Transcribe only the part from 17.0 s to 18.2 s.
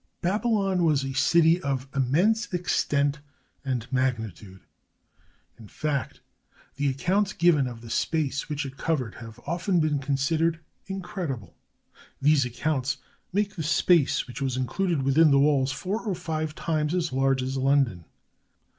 large as London.